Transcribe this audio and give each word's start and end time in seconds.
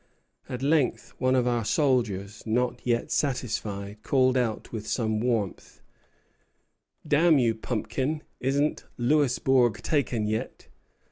At 0.49 0.63
length 0.63 1.13
one 1.19 1.35
of 1.35 1.45
our 1.47 1.63
soldiers, 1.63 2.41
not 2.47 2.81
yet 2.83 3.11
satisfied, 3.11 4.01
called 4.01 4.35
out 4.35 4.71
with 4.71 4.87
some 4.87 5.19
warmth: 5.19 5.79
'Damn 7.07 7.37
you, 7.37 7.53
Pumpkin, 7.53 8.23
isn't 8.39 8.83
Louisbourg 8.97 9.79
taken 9.83 10.25
yet?' 10.25 10.69